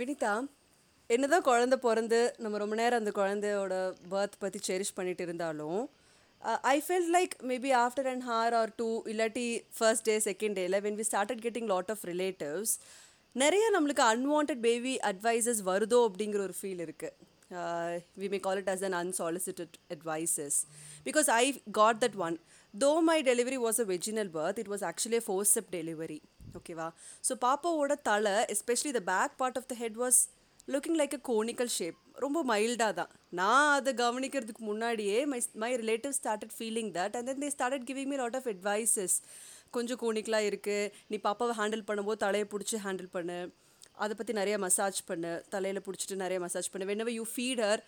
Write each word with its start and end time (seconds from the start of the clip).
வினிதா 0.00 0.34
என்னதான் 1.10 1.46
குழந்த 1.46 1.76
பிறந்து 1.84 2.18
நம்ம 2.38 2.58
ரொம்ப 2.58 2.74
நேரம் 2.74 3.00
அந்த 3.00 3.12
குழந்தையோட 3.16 3.74
பர்த் 4.10 4.36
பற்றி 4.42 4.58
செரிஷ் 4.66 4.94
பண்ணிட்டு 4.94 5.22
இருந்தாலும் 5.26 5.80
I 6.68 6.76
feel 6.84 7.08
like 7.16 7.34
maybe 7.50 7.70
after 7.80 8.08
an 8.10 8.24
hour 8.28 8.54
or 8.60 8.70
two 8.78 8.88
இல்லாட்டி 9.12 9.46
ஃபர்ஸ்ட் 9.78 10.06
டே 10.06 10.16
செகண்ட் 10.28 10.56
டேல 10.60 10.78
when 10.86 10.98
we 11.00 11.06
started 11.10 11.42
getting 11.46 11.68
lot 11.72 11.90
of 11.94 12.04
relatives 12.04 12.74
நிறைய 13.36 13.64
நம்மளுக்கு 13.74 14.04
அன்வான்ட் 14.06 14.54
பேபி 14.66 14.94
அட்வைசஸ் 15.10 15.60
வருதோ 15.62 15.98
அப்படிங்கிற 16.06 16.40
ஒரு 16.42 16.56
ஃபீல் 16.60 16.82
இருக்குது 16.86 17.28
we 18.16 18.28
may 18.32 18.40
call 18.40 18.60
it 18.62 18.70
as 18.70 18.84
an 18.88 18.96
unsolicited 19.00 19.76
advices 19.94 20.58
because 21.06 21.30
I 21.36 21.44
got 21.78 22.00
that 22.04 22.18
one 22.26 22.36
though 22.74 22.92
my 23.10 23.18
delivery 23.28 23.58
was 23.66 23.80
a 23.80 23.88
vaginal 23.94 24.30
birth 24.36 24.60
it 24.64 24.70
was 24.74 24.84
actually 24.90 25.22
forceps 25.26 25.70
delivery 25.72 26.18
ஓகேவா 26.58 26.88
so 27.28 27.32
பாப்பாவோட 27.46 27.94
தலை 28.10 28.36
especially 28.54 28.92
the 28.98 29.02
back 29.12 29.34
part 29.40 29.58
of 29.60 29.68
the 29.72 29.76
head 29.82 29.98
was 30.02 30.20
looking 30.74 30.98
like 31.00 31.14
a 31.18 31.20
conical 31.30 31.72
shape 31.76 31.98
ரொம்ப 32.24 32.38
மைல்டாக 32.50 32.92
தான். 32.98 33.10
நான் 33.38 33.70
அதை 33.76 33.92
கவனிக்கிறதுக்கு 34.00 34.62
முன்னாடியே 34.70 35.18
my 35.32 35.38
my 35.62 35.70
relative 35.82 36.14
started 36.18 36.54
feeling 36.56 36.90
that 36.98 37.14
and 37.18 37.28
then 37.30 37.42
they 37.44 37.50
started 37.56 37.86
giving 37.90 38.10
me 38.12 38.18
lot 38.22 38.38
of 38.40 38.48
advices 38.52 39.16
கொஞ்சம் 39.76 40.00
கோனிக்கலாக 40.02 40.48
இருக்குது 40.50 40.90
நீ 41.12 41.18
பாப்பாவை 41.28 41.54
ஹேண்டில் 41.60 41.86
பண்ணும்போது 41.88 42.22
தலையை 42.26 42.46
பிடிச்சி 42.52 42.76
ஹேண்டில் 42.86 43.10
பண்ணு. 43.16 43.38
அதை 44.04 44.12
பற்றி 44.18 44.32
நிறைய 44.40 44.56
மசாஜ் 44.64 45.00
பண்ணு. 45.08 45.32
தலையில் 45.54 45.84
பிடிச்சிட்டு 45.86 46.16
நிறைய 46.24 46.38
மசாஜ் 46.44 46.70
பண்ணு. 46.72 46.88
வென் 46.90 47.10
யூ 47.18 47.24
ஃபீடர் 47.34 47.80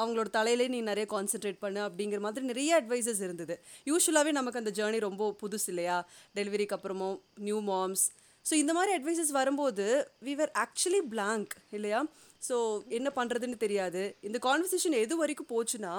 அவங்களோட 0.00 0.28
தலையிலே 0.38 0.68
நீ 0.68 0.80
நிறைய 0.90 1.06
கான்சென்ட்ரேட் 1.10 1.60
பண்ணு 1.64 1.80
அப்படிங்கிற 1.88 2.20
மாதிரி 2.26 2.46
நிறைய 2.46 2.80
அட்வைசஸ் 2.80 3.22
இருந்தது. 3.26 3.56
யூஸ்வலாகவே 3.90 4.32
நமக்கு 4.38 4.62
அந்த 4.62 4.72
ஜேர்னி 4.78 5.00
ரொம்ப 5.08 5.30
புதுசு 5.42 5.68
இல்லையா? 5.74 5.98
டெலிவரிக்கு 6.38 6.76
அப்புறமும் 6.78 7.18
நியூ 7.48 7.60
மாம்ஸ் 7.70 8.06
ஸோ 8.46 8.54
இந்த 8.54 8.72
மாதிரி 8.76 8.92
அட்வைசஸ் 8.96 9.32
வரும்போது 9.38 9.86
வி 10.26 10.34
வர் 10.38 10.52
ஆக்சுவலி 10.62 11.00
பிளாங்க் 11.12 11.52
இல்லையா? 11.76 11.98
ஸோ 12.48 12.56
என்ன 12.98 13.08
பண்ணுறதுன்னு 13.16 13.56
தெரியாது. 13.64 14.02
இந்த 14.28 14.38
கான்வர்சேஷன் 14.46 14.96
எது 15.04 15.14
வரைக்கும் 15.22 15.50
போச்சுன்னா 15.52 15.94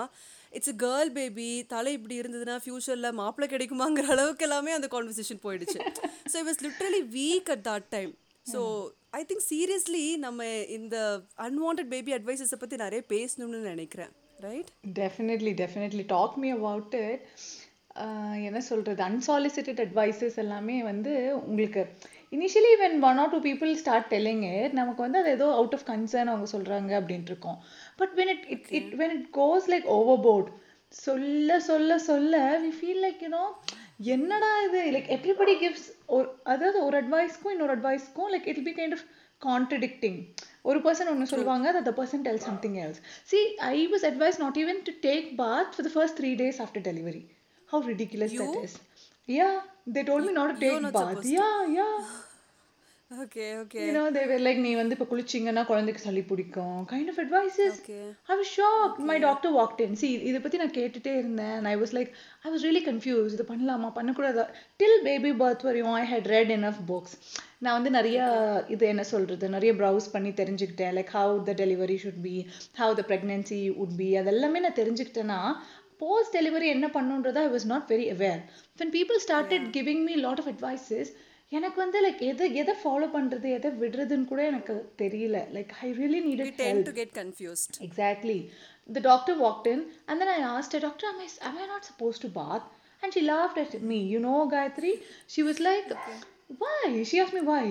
இட்ஸ் 0.58 0.74
கேர்ள் 0.84 1.12
பேபி 1.18 1.50
தலை 1.74 1.92
இப்படி 1.98 2.16
இருந்ததுன்னா 2.22 2.56
ஃப்யூச்சரில் 2.64 3.18
மாப்பிள்ளை 3.20 3.50
கிடைக்குமாங்கிற 3.54 4.08
அளவுக்கு 4.16 4.46
எல்லாமே 4.48 4.72
அந்த 4.78 4.90
கான்வர்சேஷன் 4.96 5.44
போயிடுச்சு. 5.46 5.80
So 6.32 6.36
it 6.42 6.50
was 6.50 6.64
literally 6.68 7.02
weak 7.18 7.52
at 7.56 7.66
that 7.70 7.88
time 7.96 8.12
so 8.54 8.62
I 9.12 9.22
think 9.24 9.46
seriously 9.50 10.18
நம்ம 10.18 10.42
இந்த 10.70 10.98
அன்வான்ட் 11.38 11.84
பேபி 11.88 12.14
அட்வைசஸை 12.14 12.60
பற்றி 12.60 12.76
நிறைய 12.76 13.04
பேசணும்னு 13.10 13.60
நினைக்கிறேன் 13.72 14.14
right 14.40 14.70
definitely 15.00 15.54
definitely 15.54 16.06
talk 16.08 16.38
me 16.38 16.50
about 16.50 16.96
it 17.02 17.26
என்ன 18.44 18.60
சொல்கிறது 18.62 19.02
அன்சாலிசிட்டட் 19.04 19.80
அட்வைசஸ் 19.80 20.38
எல்லாமே 20.38 20.84
வந்து 20.84 21.14
உங்களுக்கு 21.36 21.82
initially 22.32 22.74
when 22.82 22.98
one 23.04 23.18
or 23.18 23.32
two 23.32 23.40
people 23.40 23.72
start 23.74 24.10
telling 24.14 24.44
it 24.54 24.74
நமக்கு 24.74 25.02
வந்து 25.02 25.20
அது 25.20 25.32
ஏதோ 25.32 25.48
அவுட் 25.54 25.74
ஆஃப் 25.74 25.86
கன்சர்ன் 25.88 26.32
அவங்க 26.32 26.48
சொல்கிறாங்க 26.52 26.92
அப்படின்ட்டு 27.00 27.32
இருக்கோம். 27.32 27.58
But 27.98 28.14
when 28.16 28.28
it 28.28 28.46
it 28.50 28.68
it 28.70 28.94
when 29.00 29.14
it 29.18 29.28
goes 29.34 29.68
like 29.70 29.88
overboard 30.22 30.50
சொல்ல 30.94 31.60
சொல்ல 31.60 31.98
சொல்ல 32.00 32.62
வி 32.64 32.72
ஃபீல் 32.80 33.04
லைக் 33.04 33.22
யூனோ 33.22 33.44
என்னடா 34.16 34.52
இது 34.68 34.80
லைக் 34.96 35.10
எவ்ரிபடி 35.16 35.54
கிவ்ஸ் 35.64 35.88
ஒரு 36.16 36.28
அதாவது 36.44 36.78
ஒரு 36.88 36.96
அட்வைஸ்க்கும் 37.02 37.54
இன்னொரு 37.56 37.74
அட்வைஸ்க்கும் 37.78 38.32
like 38.34 38.48
it 38.52 38.64
be 38.68 38.74
kind 38.80 38.96
of 38.98 39.06
contradicting 39.42 40.18
ஒரு 40.70 40.80
பர்சன் 40.80 41.12
ஒன்று 41.12 41.32
சொல்லுவாங்க 41.34 41.68
the 41.82 41.94
person 42.00 42.20
tells 42.28 42.44
something 42.50 42.76
else 42.86 43.00
see 43.32 43.44
i 43.74 43.78
was 43.94 44.04
advised 44.12 44.40
not 44.46 44.58
even 44.64 44.80
to 44.90 44.94
take 45.08 45.28
bath 45.44 45.70
for 45.78 45.86
the 45.88 45.94
first 45.98 46.16
three 46.20 46.36
days 46.36 46.60
after 46.66 46.82
delivery 46.90 47.24
how 47.70 47.80
ridiculous 47.92 48.34
that 48.42 48.58
is 48.68 48.74
yeah 49.28 49.56
they 49.96 50.04
told 50.04 50.26
me 50.28 50.34
not 50.42 50.52
to 50.54 50.60
take 50.66 50.94
bath 51.00 51.24
yeah 51.38 51.58
yeah 51.80 51.96
okay 53.12 53.46
okay 53.62 53.80
you 53.86 53.94
know 53.96 54.04
they 54.16 54.24
were 54.30 54.38
like 54.46 54.60
நீ 54.66 54.70
வந்து 54.80 54.94
இப்போ 54.96 55.06
குளிச்சிங்கன்னா 55.12 55.64
குழந்தைக்கு 55.70 56.02
சளி 56.06 56.22
பிடிக்கும் 56.30 56.78
kind 56.92 57.08
of 57.12 57.18
advices 57.24 57.72
Okay. 57.80 58.04
I 58.32 58.36
was 58.42 58.50
shocked 58.58 59.00
my 59.10 59.18
doctor 59.26 59.50
walked 59.58 59.82
in 59.86 59.92
see 60.02 60.12
இதை 60.30 60.40
பத்தி 60.44 60.60
நான் 60.62 60.74
கேட்டுட்டே 60.78 61.14
இருந்தேன் 61.22 61.56
and 61.58 61.68
I 61.72 61.78
was 61.82 61.92
like 61.98 62.12
I 62.46 62.52
was 62.54 62.62
really 62.68 62.84
confused 62.90 63.34
இது 63.38 63.46
பண்ணலாமா 63.50 63.90
பண்ணக்கூடாதா 63.98 64.46
till 64.82 64.94
baby 65.10 65.32
birth 65.42 65.64
வரையும் 65.70 65.98
I 66.02 66.06
had 66.14 66.26
read 66.34 66.52
enough 66.60 66.80
books 66.92 67.14
நான் 67.66 67.78
வந்து 67.78 67.92
நிறைய 67.98 68.20
இது 68.76 68.86
என்ன 68.94 69.04
சொல்றது 69.14 69.50
நிறைய 69.56 69.74
browse 69.82 70.08
பண்ணி 70.16 70.32
தெரிஞ்சுக்கிட்டேன் 70.42 70.96
like 71.00 71.12
how 71.18 71.28
the 71.50 71.56
delivery 71.64 71.98
should 72.04 72.22
be 72.30 72.36
how 72.82 72.90
the 73.00 73.06
pregnancy 73.12 73.62
would 73.80 73.94
be 74.04 74.10
அதெல்லாமே 74.22 74.62
நான் 74.68 74.80
தெரிஞ்சுக்கிட்டேன்னா 74.80 75.42
post 76.06 76.32
delivery 76.40 76.70
என்ன 76.76 76.90
பண்ணுன்றதை 76.96 77.44
I 77.48 77.52
was 77.58 77.66
not 77.74 77.84
very 77.94 78.08
aware 78.16 78.40
when 78.80 78.92
people 78.98 79.20
started 79.28 79.66
giving 79.80 80.02
me 80.08 80.16
lot 80.28 80.40
of 80.44 80.48
advices 80.54 81.10
எனக்கு 81.58 81.78
வந்து 81.84 82.00
லைக் 82.04 82.22
எதை 82.32 82.46
எதை 82.62 82.74
ஃபாலோ 82.82 83.08
பண்றது 83.16 83.48
எதை 83.56 83.70
விடுறதுன்னு 83.82 84.28
கூட 84.32 84.42
எனக்கு 84.52 84.74
தெரியல 85.02 85.40
like 85.56 85.72
I 85.86 85.90
really 85.98 86.20
we 86.20 86.28
needed 86.28 86.60
tend 86.62 86.86
to 86.90 86.94
get 87.00 87.10
confused 87.22 87.74
Exactly. 87.88 88.38
The 88.96 89.04
doctor 89.10 89.34
walked 89.44 89.68
in 89.74 89.80
and 90.08 90.16
then 90.22 90.30
I 90.36 90.42
asked 90.54 90.74
her, 90.76 90.82
Doctor, 90.86 91.06
am 91.12 91.20
I, 91.26 91.28
am 91.50 91.58
I 91.64 91.68
not 91.74 91.84
supposed 91.90 92.22
to 92.26 92.30
bath? 92.40 92.66
And 93.04 93.10
she 93.16 93.22
laughed 93.34 93.58
at 93.58 93.74
me. 93.92 94.00
You 94.14 94.20
know, 94.20 94.40
Gayatri? 94.54 94.94
She 95.34 95.44
was 95.44 95.60
like, 95.60 95.90
Why? 96.62 96.82
She 97.10 97.20
asked 97.24 97.38
me 97.40 97.44
why. 97.52 97.64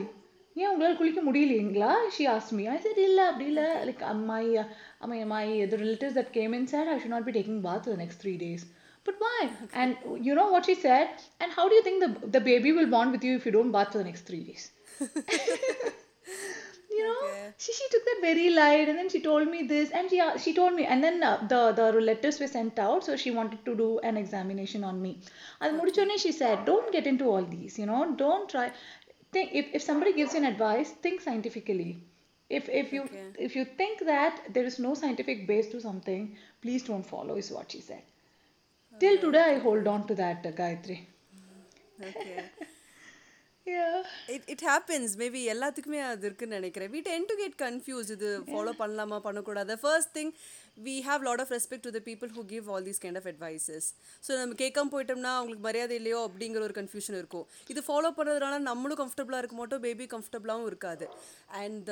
ஏன் 0.57 0.71
உங்களால் 0.71 0.97
குளிக்க 1.01 1.21
முடியலைங்களா 1.27 1.91
she 2.15 2.25
asked 2.33 2.53
me 2.59 2.65
I 2.69 2.79
said 2.85 2.99
இல்ல 3.09 3.21
அப்படி 3.31 3.47
இல்ல 3.51 3.63
like 3.89 4.01
uh, 4.03 4.15
my 4.31 4.45
uh, 4.63 5.09
my 5.11 5.19
my 5.33 5.45
the 5.73 5.79
relatives 5.85 6.15
that 6.19 6.31
came 6.39 6.55
in 6.59 6.65
said 6.73 6.89
I 6.95 6.99
should 7.01 7.15
not 7.17 7.27
be 7.29 7.35
taking 7.39 7.59
bath 7.67 7.83
for 7.87 7.93
the 7.95 8.01
next 8.05 8.19
three 8.23 8.39
days 8.47 8.63
but 9.10 9.16
why 9.26 9.40
and 9.74 9.98
you 10.28 10.36
know 10.40 10.50
what 10.56 10.66
she 10.66 10.76
said 10.76 11.10
and 11.40 11.52
how 11.58 11.68
do 11.70 11.76
you 11.80 11.84
think 11.88 12.00
the 12.06 12.12
the 12.38 12.44
baby 12.52 12.72
will 12.80 12.90
bond 12.96 13.12
with 13.12 13.24
you 13.30 13.36
if 13.42 13.46
you 13.46 13.52
don't 13.60 13.72
bath 13.78 13.92
for 13.94 14.00
the 14.04 14.10
next 14.12 14.24
three 14.32 14.44
days 14.50 14.66
you 16.98 17.04
know 17.08 17.22
she 17.64 17.72
she 17.78 17.86
took 17.94 18.04
that 18.10 18.20
very 18.22 18.46
light 18.58 18.88
and 18.90 18.98
then 19.00 19.10
she 19.14 19.20
told 19.28 19.48
me 19.54 19.60
this 19.72 19.90
and 19.98 20.10
she 20.12 20.20
a- 20.26 20.38
she 20.44 20.52
told 20.60 20.74
me 20.80 20.86
and 20.94 21.04
then 21.06 21.18
uh, 21.30 21.34
the 21.54 21.62
the 21.80 21.88
relatives 21.98 22.40
were 22.42 22.52
sent 22.56 22.80
out 22.86 23.04
so 23.08 23.16
she 23.24 23.32
wanted 23.40 23.62
to 23.70 23.74
do 23.84 23.90
an 24.10 24.18
examination 24.24 24.84
on 24.92 24.98
me 25.06 25.14
அது 25.62 25.72
முடிச்சோடனே 25.80 26.18
she 26.26 26.34
said 26.42 26.58
don't 26.72 26.90
get 26.98 27.08
into 27.12 27.26
all 27.34 27.46
these 27.56 27.76
you 27.82 27.88
know 27.92 28.02
don't 28.24 28.48
try 28.54 28.68
think 29.36 29.50
if, 29.60 29.66
if 29.78 29.82
somebody 29.90 30.12
gives 30.20 30.34
you 30.36 30.42
an 30.44 30.50
advice 30.54 30.90
think 31.06 31.18
scientifically 31.28 31.92
if 32.60 32.66
if 32.82 32.90
you 32.96 33.04
if 33.48 33.54
you 33.58 33.66
think 33.82 33.96
that 34.14 34.36
there 34.56 34.68
is 34.72 34.78
no 34.88 34.92
scientific 35.02 35.40
base 35.52 35.68
to 35.74 35.80
something 35.88 36.22
please 36.66 36.84
don't 36.90 37.08
follow 37.16 37.36
is 37.44 37.50
what 37.58 37.70
she 37.76 37.82
said 37.90 38.04
till 38.99 39.19
today 39.19 39.55
i 39.55 39.59
hold 39.59 39.87
on 39.87 40.07
to 40.07 40.15
that 40.15 40.47
uh, 40.47 40.51
gayatri. 40.53 40.99
Okay. 42.01 42.37
Yeah. 43.67 43.97
It 44.27 44.43
it 44.47 44.63
happens 44.67 45.13
maybe 45.17 45.41
எல்லாத்துக்குமே 45.53 45.99
அது 46.03 46.27
இருக்குன்னு 46.27 46.55
நினைக்கிறேன். 46.55 46.91
We 46.93 47.01
tend 47.01 47.25
to 47.25 47.35
get 47.35 47.57
confuse 47.59 48.11
இது 48.11 48.41
follow 48.47 48.73
பண்ணலாமா 48.79 49.19
பண்ணக்கூடாது? 49.19 49.79
First 49.79 50.19
thing 50.19 50.33
we 50.77 50.95
have 51.07 51.23
lot 51.29 51.43
of 51.45 51.53
respect 51.55 51.85
to 51.87 51.93
the 51.97 52.01
people 52.09 52.31
who 52.37 52.43
give 52.53 52.67
all 52.75 52.85
these 52.89 53.01
kind 53.05 53.19
of 53.21 53.29
advices 53.33 53.87
so 54.27 54.31
நம்ம 54.41 54.57
கேட்காம 54.63 54.91
போயிட்டோம்னா 54.95 55.33
அவங்களுக்கு 55.39 55.65
மரியாதை 55.69 55.97
இல்லையோ 56.01 56.21
அப்படிங்கிற 56.29 56.63
ஒரு 56.69 56.77
கன்ஃபியூஷன் 56.81 57.19
இருக்கும். 57.21 57.47
இது 57.73 57.81
ஃபாலோ 57.89 58.11
பண்ணுறதுனால 58.19 58.61
நம்மளும் 58.71 59.01
கம்ஃபர்டபுளாக 59.03 59.43
இருக்க 59.43 59.57
மாட்டோம் 59.61 59.83
பேபி 59.87 60.07
கம்ஃபர்டபுளாகவும் 60.15 60.69
இருக்காது. 60.73 61.09
And 61.63 61.91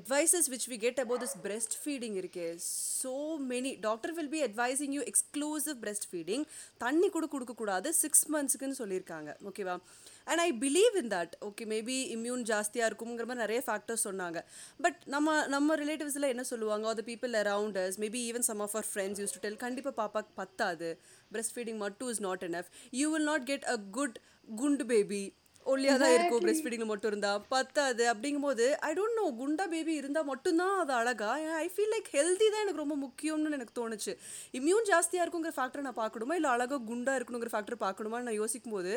advices 0.00 0.48
which 0.54 0.68
we 0.72 0.78
get 0.86 1.00
about 1.04 1.24
this 1.24 1.36
breast 1.46 1.76
feeding 1.82 2.18
இருக்கே 2.22 2.48
so 3.02 3.12
many 3.52 3.72
doctor 3.88 4.14
will 4.18 4.32
be 4.36 4.42
advising 4.48 4.94
you 4.98 5.04
exclusive 5.12 5.78
breast 5.84 6.08
feeding 6.12 6.46
தண்ணி 6.84 7.10
கூட 7.16 7.28
கொடுக்கக்கூடாது 7.34 7.90
சிக்ஸ் 8.02 8.24
மந்த்ஸ்க்குன்னு 8.36 8.80
சொல்லியிருக்காங்க. 8.82 9.30
ஓகேவா 9.50 9.76
and 10.26 10.42
I 10.46 10.48
believe 10.64 10.96
in 11.00 11.10
that 11.14 11.32
okay 11.48 11.66
maybe 11.74 11.96
immune 12.16 12.44
ஜாஸ்தியாக 12.52 12.88
இருக்குங்கிற 12.90 13.26
மாதிரி 13.30 13.44
நிறைய 13.44 13.62
ஃபேக்டர்ஸ் 13.68 14.06
சொன்னாங்க. 14.08 14.38
பட் 14.84 15.00
நம்ம 15.14 15.36
நம்ம 15.54 15.76
ரிலேட்டிவ்ஸில் 15.82 16.30
என்ன 16.34 16.44
சொல்லுவாங்க? 16.52 16.86
அது 16.94 17.04
people 17.10 17.34
around 17.42 17.80
us 17.86 17.98
maybe 18.04 18.22
even 18.30 18.46
some 18.50 18.62
of 18.66 18.76
our 18.76 18.88
friends 18.92 19.22
use 19.24 19.34
to 19.36 19.42
tell 19.46 19.60
கண்டிப்பாக 19.66 19.94
பாப்பாக்கு 20.00 20.32
பத்தாது. 20.42 20.90
பிரெஸ்ட் 21.34 21.54
ஃபீடிங் 21.56 21.82
மட்டும் 21.86 22.10
is 22.14 22.24
not 22.28 22.46
enough 22.50 22.70
you 23.02 23.08
will 23.16 23.28
not 23.32 23.46
get 23.52 23.68
a 23.74 23.76
good 23.98 24.16
குண்டு 24.62 24.86
பேபி 24.94 25.22
ஒல்லியாக 25.66 25.98
தான் 26.02 26.12
இருக்கும் 26.14 26.42
பிரெஸ்ட் 26.44 26.62
ஃபீடிங்கில் 26.64 26.90
மட்டும் 26.90 27.10
இருந்தால் 27.12 27.42
பத்தாது. 27.54 28.02
அப்படிங்கும்போது 28.12 28.66
ஐ 28.88 28.90
டோன்ட் 28.98 29.18
நோ 29.20 29.26
குண்டா 29.40 29.64
பேபி 29.74 29.92
இருந்தால் 30.00 30.28
மட்டும்தான் 30.30 30.76
அது 30.82 30.92
அழகா? 31.00 31.30
ஐ 31.64 31.66
ஃபீல் 31.74 31.92
லைக் 31.94 32.08
ஹெல்தி 32.14 32.46
தான் 32.52 32.62
எனக்கு 32.64 32.82
ரொம்ப 32.82 32.96
முக்கியம்னு 33.04 33.56
எனக்கு 33.58 33.76
தோணுச்சு. 33.80 34.12
இம்யூன் 34.58 34.88
ஜாஸ்தியாக 34.90 35.24
இருக்குங்கிற 35.24 35.52
ஃபேக்டர் 35.58 35.86
நான் 35.88 36.00
பார்க்கணுமா? 36.02 36.36
இல்லை 36.40 36.50
அழகாக 36.54 36.80
குண்டா 36.90 37.14
இருக்கணுங்கிற 37.18 37.52
ஃபேக்டர் 37.54 37.82
பார்க்கணுமான்னு 37.86 38.28
நான் 38.30 38.40
யோசிக்கும் 38.42 38.76
போது 38.76 38.94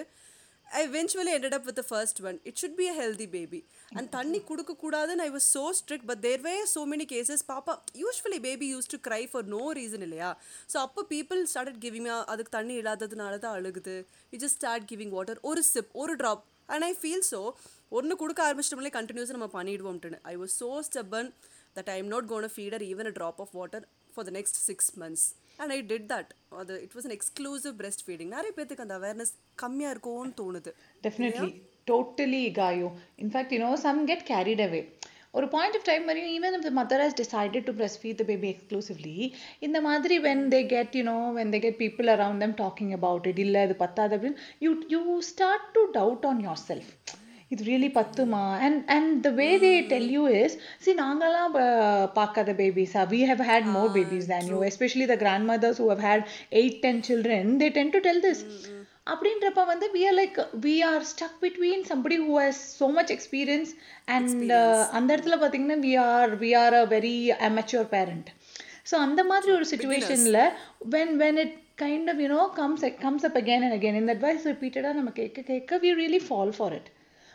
I 0.68 0.81
eventually 0.88 1.31
ended 1.38 1.54
up 1.56 1.65
with 1.68 1.77
the 1.80 1.83
first 1.89 2.19
one 2.30 2.38
it 2.50 2.60
should 2.62 2.77
be 2.80 2.86
a 2.92 2.94
healthy 3.00 3.25
baby 3.36 3.60
and 3.98 4.10
தண்ணி 4.15 4.39
கொடுக்கக்கூடாதுன்னு 4.50 5.24
I 5.27 5.30
was 5.36 5.48
so 5.56 5.63
strict 5.80 6.07
but 6.10 6.21
there 6.25 6.42
were 6.48 6.54
so 6.74 6.81
many 6.94 7.06
cases 7.12 7.44
பாப்பா 7.51 7.74
usually 8.01 8.39
baby 8.48 8.68
use 8.74 8.89
to 8.94 8.98
cry 9.07 9.21
for 9.31 9.45
no 9.56 9.62
reason 9.80 10.06
இல்லையா? 10.07 10.30
So 10.71 10.77
அப்போ 10.86 11.04
people 11.13 11.42
start 11.51 11.80
giving 11.86 12.10
அதுக்கு 12.33 12.54
தண்ணி 12.57 12.75
இல்லாததுனால 12.81 13.38
தான் 13.45 13.56
அழுகுது. 13.60 13.95
It 14.33 14.42
just 14.45 14.60
start 14.62 14.88
giving 14.92 15.13
water 15.18 15.42
ஒரு 15.51 15.63
சிப் 15.74 15.94
ஒரு 16.04 16.15
drop 16.24 16.44
and 16.74 16.86
I 16.89 16.92
feel 17.01 17.25
so 17.31 17.42
ஒன்று 18.00 18.21
கொடுக்க 18.24 18.42
ஆரம்பிச்சிட்டோம்லே 18.48 18.94
கண்டினியூஸாக 19.00 19.38
நம்ம 19.38 19.50
பண்ணிடுவோம்ட்டுன்னு. 19.59 20.19
I 20.31 20.36
was 20.44 20.56
so 20.63 20.69
stubborn 20.89 21.30
that 21.77 21.92
I 21.95 21.98
am 22.04 22.12
not 22.16 22.30
gonna 22.33 22.54
feed her 22.57 22.86
even 22.92 23.09
a 23.12 23.16
drop 23.19 23.42
of 23.45 23.54
water 23.59 23.86
for 24.16 24.27
the 24.30 24.33
next 24.39 24.59
six 24.69 24.92
months 25.04 25.27
and 25.59 25.73
I 25.75 25.79
did 25.91 26.07
that 26.13 26.31
அது 26.61 26.73
it 26.85 26.95
was 26.97 27.07
an 27.09 27.15
exclusive 27.17 27.75
breast 27.81 28.03
feeding 28.07 28.31
நிறைய 28.35 28.51
பேத்துக்கு 28.57 28.85
அந்த 28.88 28.97
awareness 29.01 29.33
கம்மியாக 29.63 29.94
இருக்கும்னு 29.95 30.33
தோணுது 30.41 30.73
Definitely. 31.03 31.51
Totally, 31.88 32.44
Gayo. 32.53 32.89
In 33.17 33.29
fact, 33.29 33.50
you 33.51 33.59
know, 33.59 33.73
some 33.77 33.97
get 34.05 34.21
carried 34.25 34.61
away. 34.67 34.83
ஒரு 35.33 35.47
point 35.53 35.75
of 35.77 35.85
time 35.89 36.03
வரையும் 36.09 36.33
even 36.35 36.55
if 36.57 36.63
the 36.65 36.73
mother 36.79 36.97
has 37.03 37.13
decided 37.21 37.63
to 37.67 37.73
breastfeed 37.73 38.17
the 38.17 38.25
baby 38.31 38.47
exclusively 38.50 39.15
இந்த 39.59 39.77
மாதிரி 39.81 40.15
when 40.19 40.39
they 40.53 40.61
get 40.73 40.89
you 41.00 41.05
know 41.09 41.21
when 41.38 41.47
they 41.53 41.61
get 41.65 41.75
people 41.77 42.07
around 42.15 42.38
them 42.44 42.53
talking 42.61 42.91
about 42.99 43.23
it 43.31 43.39
இல்ல 43.45 43.63
இது 43.67 43.75
பத்தாது 43.81 44.13
அப்படின்னு 44.17 44.39
you 44.65 44.71
you 44.94 45.01
start 45.31 45.63
to 45.77 45.83
doubt 45.97 46.23
on 46.31 46.39
yourself 46.47 46.88
இது 47.53 47.63
really 47.65 47.89
பத்துமா? 47.95 48.44
And 48.61 48.79
and 48.91 49.11
the 49.23 49.31
way 49.38 49.50
they 49.61 49.71
tell 49.89 50.07
you 50.11 50.23
is 50.38 50.55
see 50.81 50.94
நாங்கெல்லாம் 51.00 51.51
ப- 51.53 51.65
பார்க்காத 52.15 52.53
பேபிஸா 52.59 53.03
we 53.11 53.21
have 53.29 53.44
had 53.50 53.67
more 53.73 53.89
babies 53.95 54.29
than 54.31 54.47
you 54.51 54.59
especially 54.69 55.07
the 55.07 55.17
grandmothers 55.50 55.81
who 55.81 55.89
have 55.89 56.03
had 56.05 56.25
eight 56.57 56.79
ten 56.83 57.01
children 57.09 57.51
they 57.61 57.69
tend 57.77 57.94
to 57.95 58.01
tell 58.05 58.23
this 58.25 58.44
அப்படின்றப்ப 59.07 59.63
வந்து 59.69 59.85
we 59.94 60.03
are 60.07 60.17
like 60.17 60.38
we 60.61 60.75
are 60.89 61.03
stuck 61.09 61.39
between 61.41 61.83
somebody 61.89 62.17
who 62.21 62.35
has 62.39 62.61
so 62.77 62.88
much 62.91 63.09
experience 63.15 63.71
and 64.09 64.51
அந்த 64.97 65.09
இடத்துல 65.15 65.38
பார்த்தீங்கன்னா 65.39 65.79
we 65.81 65.94
are 66.06 66.33
we 66.41 66.51
are 66.59 66.75
a 66.75 66.85
very 66.94 67.15
amateur 67.47 67.83
parent. 67.91 68.27
So 68.89 68.95
அந்த 69.03 69.21
மாதிரி 69.27 69.51
ஒரு 69.53 69.65
சுச்சுவேஷனில் 69.69 70.39
when 70.94 71.13
when 71.19 71.38
it 71.39 71.53
kind 71.77 72.09
of 72.09 72.21
you know 72.23 72.41
comes 72.57 72.83
comes 72.99 73.25
up 73.25 73.38
again 73.39 73.63
and 73.65 73.77
again 73.77 73.99
இந்த 73.99 74.13
advice 74.15 74.47
ரிப்பீட்டடாக 74.49 74.97
நம்ம 74.97 75.13
கேட்க 75.19 75.41
கேட்க 75.47 75.79
we 75.79 75.91
really 75.99 76.19
fall 76.25 76.51
for 76.57 76.73
it 76.73 76.89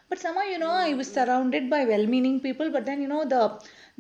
but 0.09 0.19
somehow 0.19 0.43
you 0.53 0.59
know 0.59 0.71
i 0.71 0.93
was 0.95 1.11
surrounded 1.17 1.69
by 1.75 1.85
well-meaning 1.85 2.41
people 2.41 2.71
but 2.71 2.87
then 2.87 3.03
you 3.03 3.09
know 3.09 3.25
the 3.35 3.43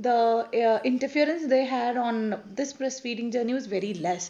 the 0.06 0.16
uh, 0.64 0.78
interference 0.90 1.44
they 1.52 1.64
had 1.72 1.96
on 1.96 2.16
this 2.58 2.70
breastfeeding 2.78 3.28
journey 3.34 3.54
was 3.56 3.66
very 3.72 3.92
less. 4.04 4.24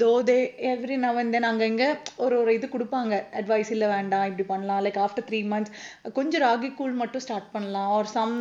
Though 0.00 0.18
they 0.28 0.40
every 0.72 0.96
now 1.04 1.12
and 1.20 1.30
then 1.34 1.44
அங்கங்க 1.50 1.84
ஒரு 2.24 2.34
ஒரு 2.40 2.50
இது 2.58 2.66
கொடுப்பாங்க. 2.72 3.14
Advice 3.40 3.70
இல்லை 3.74 3.88
வேண்டாம் 3.94 4.24
இப்படி 4.30 4.46
பண்ணலாம். 4.52 4.80
Like 4.86 4.98
after 5.04 5.26
three 5.30 5.40
months 5.52 6.12
கொஞ்சம் 6.18 6.44
ராகி 6.46 6.70
கூழ் 6.80 6.94
மட்டும் 7.02 7.24
ஸ்டார்ட் 7.26 7.50
பண்ணலாம். 7.54 7.90
ஒரு 7.98 8.10
சம் 8.16 8.34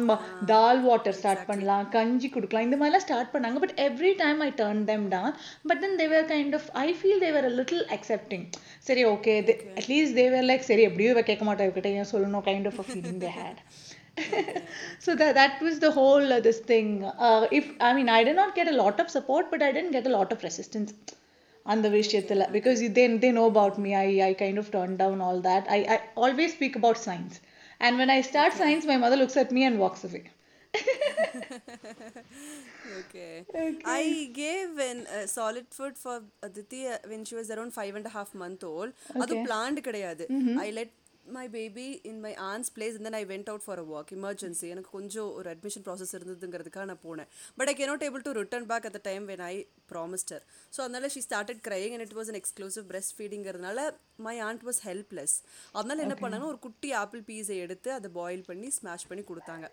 தால் 0.54 0.82
வாட்டர் 0.88 1.18
ஸ்டார்ட் 1.22 1.46
பண்ணலாம். 1.52 1.86
கஞ்சி 1.96 2.30
கொடுக்கலாம். 2.36 2.68
இந்த 2.70 2.80
மாதிரிலாம் 2.82 3.06
ஸ்டார்ட் 3.08 3.34
பண்ணாங்க. 3.36 3.64
But 3.66 3.76
every 3.88 4.14
time 4.24 4.40
I 4.48 4.52
turn 4.64 4.84
them 4.92 5.08
down 5.16 5.36
but 5.72 5.82
then 5.86 5.98
they were 6.04 6.30
kind 6.34 6.58
of 6.60 6.70
I 6.86 6.88
feel 7.00 7.24
they were 7.26 7.50
a 7.52 7.54
little 7.62 7.86
accepting 7.98 8.46
சரி 8.90 9.06
okay 9.14 9.34
at least 9.80 10.20
they were 10.22 10.48
like 10.52 10.70
சரி 10.72 10.86
எப்படியோ 10.92 11.12
இவ 11.16 11.24
கேட்க 11.32 11.44
மாட்டா. 11.50 11.64
இவகிட்ட 11.70 11.92
ஏன் 12.00 12.12
சொல்லணும்? 12.14 12.46
Kind 12.52 12.70
of 12.72 12.80
feeling 12.90 13.22
they 13.26 13.32
had 13.42 13.62
so 15.05 15.15
that 15.15 15.35
that 15.35 15.61
was 15.67 15.79
the 15.85 15.91
whole 15.99 16.33
uh, 16.33 16.41
this 16.41 16.59
thing 16.71 16.89
uh, 17.05 17.47
if 17.59 17.67
i 17.81 17.93
mean 17.99 18.09
i 18.09 18.23
did 18.29 18.37
not 18.37 18.55
get 18.55 18.69
a 18.73 18.77
lot 18.83 18.99
of 19.03 19.11
support 19.17 19.51
but 19.53 19.63
i 19.63 19.71
didn't 19.77 19.93
get 19.99 20.07
a 20.07 20.15
lot 20.19 20.33
of 20.37 20.43
resistance 20.49 20.93
அந்த 21.73 21.87
விஷயத்துல 21.97 22.43
because 22.57 22.79
they 22.97 23.07
they 23.23 23.31
know 23.39 23.47
about 23.55 23.75
me 23.85 23.91
i 24.05 24.09
i 24.29 24.33
kind 24.43 24.59
of 24.63 24.67
turned 24.77 24.97
down 25.03 25.17
all 25.27 25.39
that 25.49 25.65
i 25.77 25.81
i 25.95 25.99
always 26.25 26.51
speak 26.59 26.75
about 26.81 26.99
science 27.07 27.35
and 27.85 27.99
when 28.01 28.11
i 28.17 28.21
start 28.31 28.53
science 28.61 28.85
my 28.93 28.99
mother 29.05 29.19
looks 29.23 29.37
at 29.45 29.51
me 29.57 29.63
and 29.69 29.77
walks 29.85 30.03
away 30.09 30.25
okay. 33.01 33.45
I 33.85 34.31
gave 34.33 34.79
an 34.79 35.07
uh, 35.07 35.27
solid 35.27 35.67
food 35.71 35.97
for 35.99 36.23
Aditi 36.43 36.87
uh, 36.87 36.99
when 37.07 37.25
she 37.25 37.35
was 37.35 37.51
around 37.51 37.73
five 37.73 37.95
and 37.95 38.07
a 38.07 38.11
half 38.17 38.35
month 38.43 38.65
old. 38.73 38.93
அது 39.25 39.35
planned 39.47 39.81
கிடையாது 39.89 40.27
I 40.65 40.71
let 40.79 40.91
my 41.38 41.48
baby 41.48 42.02
in 42.10 42.16
my 42.26 42.32
aunt's 42.50 42.70
place 42.70 42.96
and 42.98 43.06
then 43.06 43.16
I 43.20 43.24
went 43.24 43.48
out 43.52 43.62
for 43.68 43.76
a 43.84 43.86
walk 43.92 44.08
emergency. 44.18 44.68
எனக்கு 44.74 44.92
கொஞ்சம் 44.98 45.30
ஒரு 45.38 45.48
admission 45.54 45.86
process 45.86 46.14
இருந்ததுங்கிறதுக்காக 46.18 46.86
நான் 46.92 47.04
போனேன். 47.06 47.30
But 47.60 47.70
I 47.72 47.76
cannot 47.80 48.02
able 48.08 48.24
to 48.28 48.34
return 48.40 48.66
back 48.72 48.86
at 48.90 48.94
the 48.98 49.04
time 49.10 49.24
when 49.32 49.42
I 49.52 49.54
promised 49.92 50.30
her. 50.36 50.42
So 50.76 50.80
அதனால 50.86 51.10
she 51.14 51.22
started 51.28 51.60
crying 51.68 51.94
and 51.98 52.04
it 52.08 52.14
was 52.20 52.30
an 52.34 52.38
exclusive 52.42 52.88
breast 52.92 53.14
feedingங்கிறதுனால 53.20 53.86
my 54.28 54.36
aunt 54.48 54.64
was 54.70 54.80
helpless. 54.90 55.34
அதனால 55.78 56.02
என்ன 56.06 56.18
பண்ணாங்க 56.24 56.48
ஒரு 56.54 56.60
குட்டி 56.66 56.92
ஆப்பிள் 57.04 57.24
பீஸை 57.30 57.58
எடுத்து 57.68 57.92
அதை 57.98 58.12
பாயில் 58.20 58.44
பண்ணி 58.50 58.70
ஸ்மாஷ் 58.80 59.08
பண்ணி 59.12 59.26
கொடுத்தாங்க. 59.32 59.66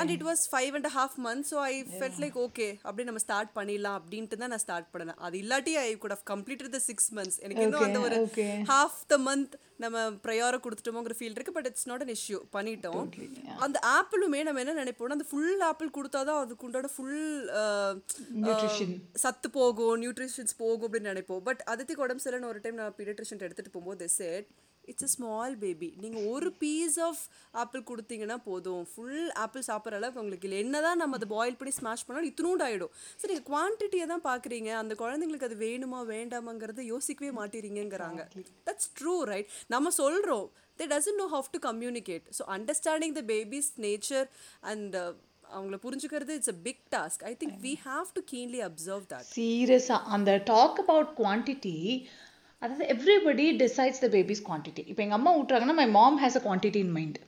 And 0.00 0.12
it 0.16 0.26
was 0.30 0.44
five 0.52 0.72
and 0.80 0.90
half 0.98 1.18
month 1.26 1.48
so 1.52 1.58
I 1.72 1.74
felt 1.98 2.22
like 2.24 2.38
okay 2.46 2.68
அப்படி 2.86 3.08
நம்ம 3.10 3.22
ஸ்டார்ட் 3.26 3.52
பண்ணிடலாம் 3.58 3.98
அப்படின்ட்டு 4.00 4.40
தான் 4.44 4.54
நான் 4.54 4.64
ஸ்டார்ட் 4.66 4.90
பண்ணேன். 4.94 5.18
அது 5.26 5.36
இல்லாட்டி 5.44 5.74
I 5.84 5.88
could 6.04 6.16
have 6.16 6.24
completed 6.32 6.72
the 6.78 6.82
six 6.88 7.10
months 7.18 7.38
எனக்கு 7.44 7.66
இன்னும் 7.68 7.86
அந்த 7.88 8.00
ஒரு. 8.08 8.18
ஹாஃப் 8.72 9.02
த 9.12 9.18
மந்த் 9.28 9.54
நம்ம 9.82 9.98
ப்ரையாரை 10.24 10.58
கொடுத்துட்டோமோங்கிற 10.92 11.16
ஃபீல் 11.18 11.36
இருக்கு 11.36 11.56
but 11.58 11.68
it's 11.70 11.88
not 11.90 12.04
an 12.04 12.14
issue 12.16 12.38
பண்ணிட்டோம். 12.56 13.04
அந்த 13.66 13.78
ஆப்பிளுமே 13.98 14.40
நம்ம 14.48 14.62
என்ன 14.64 14.76
நினைப்போம்னா 14.82 15.18
அந்த 15.18 15.28
ஃபுல் 15.30 15.62
ஆப்பிள் 15.70 15.94
கொடுத்தாதான் 15.98 16.40
அதுக்கு 16.44 16.66
உண்டான 16.68 16.92
ஃபுல் 16.96 17.22
சத்து 19.24 19.50
போகும் 19.60 19.96
நியூட்ரிஷன்ஸ் 20.04 20.60
போகும் 20.64 20.86
அப்படின்னு 20.88 21.12
நினைப்போம். 21.14 21.44
பட் 21.48 21.62
அதுக்கு 21.74 22.04
உடம்பு 22.06 22.24
சரியில்லைன்னு 22.24 22.52
ஒரு 22.54 22.62
டைம் 22.66 22.80
நான் 22.82 22.98
பீடியட்ரிஷன் 23.00 23.46
எடுத்துட்டு 23.48 23.74
போகும்போது 23.76 24.08
said 24.18 24.50
it's 24.90 25.04
a 25.06 25.08
small 25.12 25.52
baby 25.62 25.88
நீங்கள் 26.02 26.24
ஒரு 26.30 26.48
பீஸ் 26.62 26.96
ஆஃப் 27.08 27.20
ஆப்பிள் 27.62 27.82
கொடுத்தீங்கன்னா 27.90 28.36
போதும். 28.46 28.80
ஃபுல் 28.92 29.28
ஆப்பிள் 29.42 29.64
சாப்பிட்ற 29.68 29.98
அளவுக்கு 29.98 30.22
உங்களுக்கு 30.22 30.46
இல்லை. 30.48 30.60
என்னதான் 30.64 31.00
நம்ம 31.02 31.18
அதை 31.18 31.28
பாயில் 31.34 31.58
பண்ணி 31.60 31.72
ஸ்மாஷ் 31.76 32.04
பண்ணாலும் 32.06 32.30
இத்தினூண்டு 32.30 32.64
ஆகிடும் 32.66 32.92
சரி 33.20 33.30
நீங்கள் 33.32 33.48
குவான்டிட்டியை 33.50 34.06
தான் 34.12 34.24
பார்க்குறீங்க. 34.30 34.70
அந்த 34.82 34.96
குழந்தைங்களுக்கு 35.02 35.48
அது 35.50 35.58
வேணுமா 35.66 36.00
வேண்டாமாங்கிறத 36.14 36.86
யோசிக்கவே 36.92 37.30
மாட்டேறீங்கிறாங்க 37.38 38.24
தட்ஸ் 38.68 38.90
ட்ரூ 39.00 39.14
ரைட் 39.32 39.52
நம்ம 39.74 39.92
சொல்கிறோம் 40.02 40.48
they 40.82 40.88
doesn't 40.92 41.20
know 41.20 41.28
how 41.34 41.50
to 41.52 41.60
communicate 41.66 42.26
so 42.38 42.44
understanding 42.56 43.14
the 43.16 43.24
baby's 43.30 43.70
nature 43.84 44.26
and 44.70 44.96
அவங்கள 45.52 45.76
புரிஞ்சுக்கிறது 45.82 46.34
it's 46.38 46.52
a 46.52 46.58
big 46.66 46.82
task 46.94 47.22
I 47.24 47.34
think 47.40 47.56
we 47.64 47.72
have 47.84 48.10
to 48.14 48.22
keenly 48.30 48.60
observe 48.68 49.04
that 49.10 49.26
சீரியஸாக 49.32 50.14
அந்த 50.16 50.30
டாக் 50.50 50.78
அபவுட் 50.84 51.10
குவான்டிட்டி 51.18 51.76
அதாவது 52.62 52.86
everybody 52.94 53.46
decides 53.62 54.00
the 54.02 54.08
baby's 54.14 54.42
quantity 54.46 54.82
இப்போ 54.90 55.02
எங்கள் 55.04 55.18
அம்மா 55.18 55.30
ஊட்டுறாங்கன்னா 55.38 55.76
my 55.80 55.86
mom 55.94 56.18
has 56.22 56.38
a 56.40 56.44
quantity 56.44 56.80
in 56.84 56.94
mind 56.96 57.18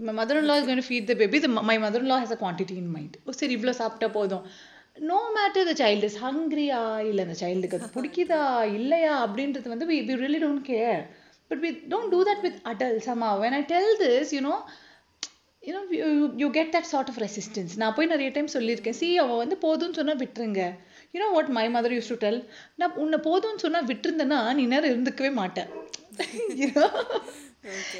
my 0.00 0.12
mother 0.18 0.38
in 0.40 0.48
law 0.50 0.56
is 0.58 0.66
going 0.66 0.86
feed 0.86 1.08
the 1.08 1.16
baby 1.20 1.38
my 1.68 1.76
mother 1.84 2.02
in 2.02 2.10
law 2.12 2.18
has 2.22 2.34
a 2.36 2.40
quantity 2.42 2.74
in 2.82 2.90
mind 2.96 3.16
ஓ 3.22 3.36
சரி 3.38 3.54
இவ்வளோ 3.56 3.74
சாப்பிட்டா 3.78 4.08
போதும். 4.16 4.44
No 5.04 5.18
matter 5.36 5.66
the 5.68 5.74
child 5.80 6.06
is 6.08 6.18
ஹங்க்ரியா 6.22 6.78
இல்லை 7.08 7.22
அந்த 7.26 7.36
சைல்டுக்கு 7.40 7.78
அது 7.78 7.88
பிடிக்குதா 7.96 8.40
இல்லையா? 8.78 9.12
அப்படின்றது 9.24 9.72
வந்து 9.74 9.88
we 9.90 9.98
we 10.08 10.16
really 10.22 10.40
don't 10.44 10.64
care 10.68 11.02
but 11.50 11.62
we 11.64 11.70
don't 11.92 12.12
do 12.14 12.20
that 12.30 12.42
with 12.46 12.58
adults 12.72 13.08
ஆமா 13.14 13.30
when 13.44 13.56
I 13.60 13.64
tell 13.74 13.92
this 14.04 14.34
you know 14.38 14.54
you 15.62 15.72
know 15.74 15.82
you, 15.96 16.04
you- 16.18 16.34
you 16.40 16.48
get 16.56 16.68
that 16.74 16.86
sort 16.90 17.08
of 17.12 17.16
resistance 17.24 17.72
நான் 17.80 17.94
போய் 17.96 18.10
நிறைய 18.12 18.28
டைம் 18.34 18.48
சொல்லியிருக்கேன் 18.54 18.96
சி 18.98 19.08
அவ 19.22 19.36
வந்து 19.40 19.56
போதும்னு 19.64 19.98
சொன்னா 19.98 20.14
விட்டுருங்க 20.20 20.62
you 21.14 21.18
know 21.22 21.30
what 21.36 21.48
my 21.58 21.64
mother 21.74 21.90
used 21.96 22.10
to 22.12 22.18
tell 22.24 22.36
நான் 22.80 22.94
உன்னை 23.04 23.18
போதும்னு 23.26 23.62
சொன்னா 23.64 23.80
விட்டுருந்தேன்னா 23.90 24.38
நீ 24.58 24.64
நேரம் 24.74 24.92
இருந்துக்கவே 24.92 25.30
மாட்டேன் 25.40 25.70
you 26.60 26.68
know 26.76 26.88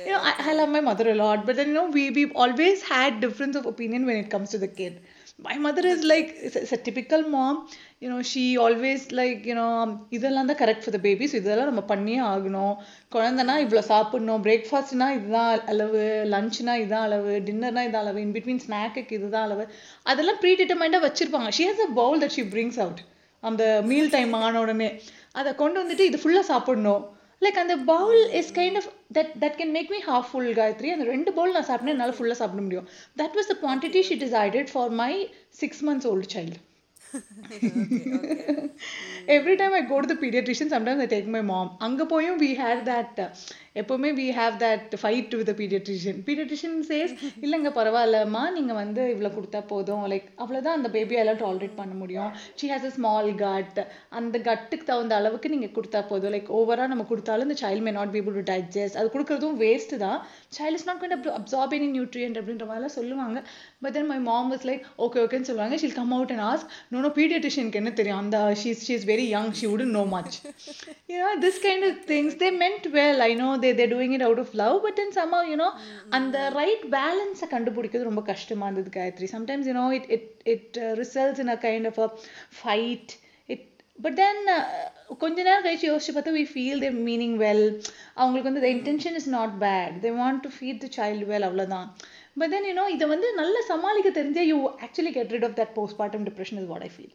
you 0.06 0.12
know 0.12 0.20
I, 0.30 0.34
I 0.50 0.54
love 0.60 0.70
my 0.76 0.82
mother 0.88 1.06
a 1.14 1.18
lot 1.22 1.40
but 1.48 1.56
then 1.58 1.68
you 1.72 1.76
know 1.78 1.86
we 1.96 2.04
we've 2.18 2.34
always 2.44 2.78
had 2.92 3.20
difference 3.26 3.56
of 3.60 3.66
opinion 3.72 4.04
when 4.10 4.18
it 4.24 4.30
comes 4.34 4.50
to 4.56 4.60
the 4.64 4.70
kid 4.80 4.94
my 5.46 5.56
mother 5.56 5.86
is 5.86 6.02
like 6.04 6.34
it's 6.42 6.56
a, 6.56 6.62
it's 6.62 6.72
a 6.72 6.76
typical 6.76 7.22
mom. 7.34 7.68
You 8.00 8.08
know 8.10 8.22
she 8.22 8.42
always 8.58 9.02
like 9.18 9.46
you 9.50 9.54
know 9.58 9.68
um, 9.82 9.90
இதெல்லாம் 10.16 10.48
தான் 10.50 10.58
correct 10.62 10.84
for 10.84 10.94
the 10.96 11.00
babies 11.06 11.34
இதெல்லாம் 11.38 11.68
நம்ம 11.70 11.82
பண்ணியே 11.90 12.20
ஆகணும். 12.30 12.74
குழந்தைனா 13.14 13.54
இவ்வளோ 13.64 13.82
சாப்பிடணும். 13.90 14.42
பிரேக்ஃபாஸ்ட்னா 14.46 15.08
இதுதான் 15.18 15.52
அளவு. 15.72 16.02
லஞ்ச்னா 16.34 16.74
இதான் 16.84 17.06
அளவு. 17.08 17.34
டின்னர்னா 17.48 17.84
இதான் 17.88 18.04
அளவு. 18.04 18.20
இன் 18.26 18.34
பிட்வீன் 18.36 18.62
ஸ்நாக்குக்கு 18.66 19.16
இதுதான் 19.20 19.46
அளவு. 19.48 19.66
அதெல்லாம் 20.12 20.40
ப்ரீ 20.42 20.52
டிட்டர்மைண்டாக 20.62 21.06
வச்சுருப்பாங்க. 21.08 21.52
She 21.58 21.66
has 21.70 21.84
a 21.88 21.90
bowl 22.00 22.22
that 22.24 22.36
she 22.38 22.44
brings 22.54 22.80
out 22.86 23.02
அந்த 23.42 23.64
மீல் 23.92 24.12
டைம் 24.16 24.32
ஆன 24.44 24.60
உடனே. 24.64 24.90
அதை 25.40 25.50
கொண்டு 25.62 25.78
வந்துட்டு 25.82 26.06
இது 26.10 26.20
ஃபுல்லாக 26.24 26.46
சாப்பிடணும். 26.52 27.04
லைக் 27.44 27.62
அந்த 27.64 27.76
bowl 27.94 28.20
is 28.40 28.54
kind 28.60 28.78
of 28.80 28.90
that 29.16 29.32
that 29.42 29.58
can 29.60 29.74
make 29.76 29.90
me 29.94 30.00
half 30.10 30.30
full 30.30 30.52
Gayatri 30.60 30.90
அந்த 30.94 31.06
ரெண்டு 31.14 31.32
பவுல் 31.38 31.56
நான் 31.56 31.68
சாப்பிட்டேன் 31.70 31.96
என்னால் 31.96 32.16
ஃபுல்லாக 32.18 32.40
சாப்பிட 32.42 32.62
முடியும். 32.68 32.88
That 33.22 33.36
was 33.38 33.50
the 33.52 33.56
quantity 33.64 34.02
she 34.08 34.16
decided 34.24 34.70
for 34.74 34.94
my 35.02 35.12
six 35.62 35.84
months 35.88 36.08
old 36.12 36.28
child 36.36 36.58
every 39.36 39.54
time 39.60 39.72
I 39.78 39.82
go 39.90 39.96
to 40.02 40.08
the 40.10 40.16
pediatrician, 40.22 40.68
sometimes 40.72 41.00
I 41.04 41.08
take 41.12 41.28
my 41.36 41.40
mom. 41.50 41.68
அங்க 41.86 42.02
போயும் 42.10 42.38
we 42.42 42.50
had 42.62 42.78
that 42.90 43.12
uh, 43.24 43.28
எப்போவுமே 43.80 44.10
we 44.18 44.26
have 44.38 44.54
that 44.62 44.94
fight 45.00 45.34
with 45.34 45.52
paediatrician 45.58 46.18
paediatrician 46.28 46.78
says 46.88 47.12
இல்லைங்க 47.42 47.72
பரவாயில்லம்மா 47.78 48.44
நீங்கள் 48.56 48.78
வந்து 48.80 49.02
இவ்வளோ 49.12 49.30
கொடுத்தா 49.34 49.60
போதும் 49.68 50.04
லைக் 50.12 50.28
அவ்வளோதான் 50.38 50.78
அந்த 50.78 50.90
பேபியால் 50.94 51.32
டாலரேட் 51.42 51.76
பண்ண 51.76 51.94
முடியும் 51.94 52.30
she 52.60 52.68
has 52.68 52.86
a 52.86 52.92
small 52.96 53.30
gut 53.42 53.80
அந்த 54.18 54.36
கட்டுக்கு 54.48 54.88
தகுந்த 54.88 55.16
அளவுக்கு 55.18 55.52
நீங்கள் 55.54 55.74
கொடுத்தா 55.76 56.02
போதும் 56.10 56.34
லைக் 56.34 56.50
ஓவராக 56.58 56.88
நம்ம 56.88 57.06
கொடுத்தாலும் 57.08 57.48
இந்த 57.48 57.58
child 57.62 57.86
may 57.86 57.94
not 57.98 58.14
be 58.14 58.22
to 58.28 58.44
digest 58.50 58.98
அது 59.00 59.08
கொடுக்குறதும் 59.14 59.58
வேஸ்ட்டு 59.62 60.00
தான் 60.04 60.18
child 60.56 60.78
is 60.78 60.86
not 60.86 61.00
going 61.00 61.16
absorb 61.38 61.74
any 61.78 61.90
nutrient 61.96 62.38
அப்படின்ற 62.40 62.66
மாதிரிலாம் 62.68 62.96
சொல்லுவாங்க 62.98 63.38
but 63.82 63.94
then 63.96 64.10
my 64.10 64.18
mom 64.28 64.52
is 64.56 64.66
like 64.68 64.84
okay 64.98 65.20
ஓகேன்னு 65.24 65.48
சொல்லுவாங்க 65.48 65.78
she'll 65.82 65.98
come 65.98 66.14
out 66.16 66.32
and 66.34 66.46
as 66.48 66.64
no no 66.90 67.02
no 67.04 67.12
பீடியட்ரிஷியனுக்கு 67.18 67.80
என்ன 67.80 67.92
தெரியும் 67.98 68.20
அந்த 68.20 68.38
she's 68.62 68.84
she 68.86 68.94
is 68.94 69.08
very 69.10 69.26
young 69.30 69.52
she 69.58 69.66
wouldn't 69.68 69.94
know 69.96 70.04
much 70.12 70.36
ஏன்னா 71.12 71.30
this 71.44 71.60
kind 71.64 71.86
of 71.88 72.00
things 72.08 72.38
they 72.40 72.50
meant 72.58 72.88
well 72.94 73.22
I 73.22 73.30
know 73.36 73.50
they 73.62 73.67
they're 73.76 73.94
doing 73.94 74.12
it 74.16 74.22
out 74.22 74.38
of 74.42 74.48
love 74.54 74.76
but 74.84 74.94
then 75.00 75.10
somehow 75.18 75.42
you 75.50 75.58
know 75.60 75.70
அந்த 76.18 76.36
right 76.58 76.84
பேலன்ஸை 76.96 77.48
கண்டுபிடிக்கிறது 77.54 78.08
ரொம்ப 78.10 78.22
கஷ்டமா 78.30 78.66
இருந்தது 78.70 78.92
Gayatri 78.98 79.28
sometimes 79.36 79.66
you 79.70 79.76
know 79.78 79.88
it 79.98 80.04
it 80.16 80.26
it 80.54 80.68
uh, 80.78 80.92
results 81.02 81.40
in 81.44 81.50
a 81.54 81.58
kind 81.66 81.86
of 81.90 81.98
a 82.06 82.10
fight 82.62 83.08
it 83.48 83.64
but 83.98 84.14
then 84.22 84.38
uh, 84.56 84.62
கொஞ்ச 85.22 85.36
நேரம் 85.48 85.64
கழிச்சு 85.66 85.86
யோசிச்சு 85.90 86.14
பார்த்தா 86.16 86.36
we 86.38 86.46
feel 86.56 86.76
they 86.84 86.92
meaning 87.08 87.34
well 87.44 87.62
அவங்களுக்கு 88.20 88.50
வந்து 88.50 88.64
the 88.66 88.72
intention 88.78 89.14
is 89.20 89.28
not 89.36 89.52
bad 89.66 89.92
they 90.04 90.14
want 90.22 90.40
to 90.46 90.52
feed 90.58 90.78
the 90.84 90.92
child 90.98 91.22
well 91.32 91.46
அவ்வளவுதான் 91.48 91.88
but 92.40 92.52
then 92.54 92.66
you know 92.70 92.84
இதை 92.94 93.06
வந்து 93.12 93.28
நல்லா 93.40 93.60
சமாளிக்க 93.70 94.08
தெரிஞ்சே 94.18 94.42
you 94.50 94.58
actually 94.86 95.12
get 95.16 95.32
rid 95.36 95.46
of 95.48 95.56
that 95.60 95.72
postmortem 95.78 96.26
depression 96.28 96.60
is 96.62 96.68
what 96.72 96.84
I 96.88 96.90
feel 96.96 97.14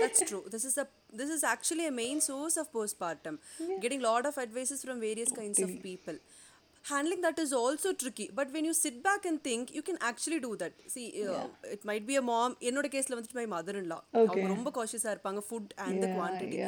That's 0.00 0.20
true. 0.22 0.42
This 0.54 0.64
is 0.64 0.76
a 0.78 0.86
this 1.12 1.30
is 1.30 1.42
actually 1.44 1.86
a 1.86 1.94
main 2.02 2.18
source 2.20 2.56
of 2.56 2.66
postpartum. 2.72 3.36
Getting 3.80 4.02
lot 4.02 4.26
of 4.26 4.36
advices 4.38 4.80
from 4.84 4.98
various 5.00 5.30
kinds 5.32 5.58
of 5.66 5.70
people. 5.82 6.18
Handling 6.90 7.20
that 7.26 7.38
is 7.38 7.52
also 7.52 7.92
tricky. 7.92 8.26
But 8.38 8.52
when 8.54 8.64
you 8.64 8.74
sit 8.74 8.96
back 9.02 9.24
and 9.30 9.42
think, 9.48 9.72
you 9.76 9.82
can 9.88 9.98
actually 10.00 10.38
do 10.40 10.50
that. 10.56 10.74
See, 10.94 11.06
uh, 11.24 11.32
it 11.76 11.82
might 11.84 12.04
be 12.10 12.16
a 12.16 12.24
mom. 12.30 12.52
என்னோட 12.68 12.86
கேஸ்ல 12.94 13.16
வந்துட்டு 13.18 13.40
my 13.42 13.48
mother 13.56 13.74
in 13.82 13.86
law. 13.92 14.00
அவங்க 14.20 14.46
ரொம்ப 14.54 14.70
காஷியஸா 14.78 15.10
இருப்பாங்க 15.16 15.42
food 15.48 15.72
and 15.86 16.00
the 16.04 16.08
quantity 16.18 16.60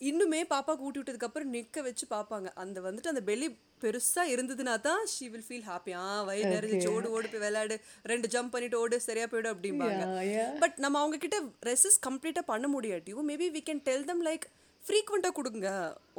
இன்னுமே 0.00 0.40
பாப்பா 0.52 0.72
கூட்டி 0.80 0.98
விட்டதுக்கு 0.98 1.28
அப்புறம் 1.28 1.54
நிக்க 1.54 1.82
வச்சு 1.86 2.04
பார்ப்பாங்க 2.12 2.48
அந்த 2.62 2.78
வந்துட்டு 2.80 3.10
அந்த 3.12 3.22
பெலி 3.30 3.46
பெருசா 3.82 4.22
இருந்ததுனா 4.34 4.74
தான் 4.86 5.02
ஷி 5.12 5.26
வில் 5.32 5.44
ஃபீல் 5.48 5.66
ஹாப்பி 5.70 5.92
ஆ 6.02 6.04
வயிறு 6.28 6.50
நிறைஞ்சு 6.54 6.88
ஓடு 6.94 7.08
ஓடு 7.16 7.26
போய் 7.32 7.42
விளையாடு 7.44 7.76
ரெண்டு 8.12 8.28
ஜம்ப் 8.34 8.52
பண்ணிட்டு 8.54 8.78
ஓடு 8.82 8.96
சரியா 9.08 9.26
போயிடும் 9.32 9.54
அப்படிம்பாங்க. 9.54 10.04
பட் 10.62 10.76
நம்ம 10.84 10.98
அவங்க 11.02 11.18
கிட்ட 11.24 11.38
ரெசிஸ் 11.70 11.98
கம்ப்ளீட்டா 12.06 12.42
பண்ண 12.52 12.68
முடியாட்டியும் 12.74 13.28
maybe 13.30 13.48
we 13.56 13.62
can 13.68 13.82
tell 13.88 14.06
them 14.10 14.22
like 14.28 14.46
ஃப்ரீக்வெண்ட்டாக 14.82 15.34
கொடுங்க. 15.38 15.68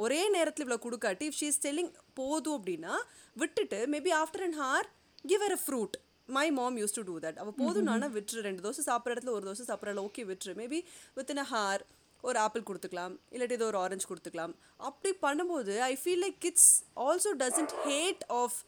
ஒரே 0.04 0.20
நேரத்தில் 0.36 0.64
இவ்வளோ 0.66 0.80
கொடுக்காட்டி 0.86 1.26
இஃப் 1.30 1.38
ஷீ 1.40 1.48
இஸ் 1.52 1.62
டெல்லிங் 1.66 1.90
போதும் 2.20 2.56
அப்படின்னா 2.58 2.94
விட்டுட்டு 3.36 3.80
maybe 3.94 4.12
after 4.22 4.44
an 4.48 4.56
hour 4.62 4.88
give 5.24 5.44
her 5.48 5.56
a 5.58 5.60
fruit 5.64 5.96
my 6.28 6.46
mom 6.58 6.76
use 6.80 6.96
to 6.98 7.02
do 7.08 7.14
that 7.24 7.38
அவள் 7.42 7.56
போதும் 7.62 7.88
நானா 7.90 8.08
விட்டுரு 8.16 8.42
ரெண்டு 8.48 8.62
தோசை 8.66 8.82
சாப்பிட்ற 8.90 9.14
இடத்துல 9.14 9.32
ஒரு 9.36 9.46
தோசை 9.48 9.64
சாப்பிட்றல 9.70 10.02
ஓகே 10.08 10.24
விட்டுரு. 10.28 10.52
மேபி 10.60 10.78
வித்தின் 11.16 11.42
அ 11.44 11.48
ஹார் 11.54 11.82
ஒரு 12.28 12.38
ஆப்பிள் 12.44 12.66
கொடுத்துக்கலாம் 12.68 13.14
இல்லாட்டி 13.34 13.56
ஏதோ 13.58 13.66
ஒரு 13.70 13.78
ஆரஞ்சு 13.84 14.06
கொடுத்துக்கலாம். 14.10 14.52
அப்படி 14.88 15.10
பண்ணும்போது 15.24 15.74
I 15.90 15.94
feel 16.02 16.22
like 16.24 16.38
kids 16.44 16.70
also 17.06 17.32
doesn't 17.44 17.74
hate 17.86 18.24
of 18.40 18.58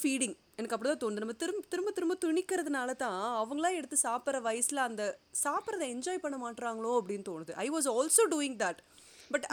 feeding 0.00 0.36
எனக்கு 0.58 0.74
அப்படி 0.76 0.90
தான் 0.90 1.02
தோணுது. 1.02 1.22
நம்ம 1.24 1.34
திரும்ப 1.42 1.64
திரும்ப 1.72 1.90
திரும்ப 1.96 2.14
துணிக்கிறதுனால 2.24 2.94
தான் 3.02 3.20
அவங்களா 3.42 3.70
எடுத்து 3.80 3.96
சாப்பிட்ற 4.06 4.38
வயசில் 4.46 4.86
அந்த 4.88 5.02
சாப்பிட்றத 5.44 5.84
என்ஜாய் 5.94 6.24
பண்ண 6.24 6.38
மாட்றாங்களோ 6.44 6.92
அப்படின்னு 7.00 7.26
தோணுது. 7.32 7.52
I 7.64 7.68
was 7.74 7.88
also 7.96 8.24
doing 8.34 8.56
that 8.64 8.80
but 9.34 9.46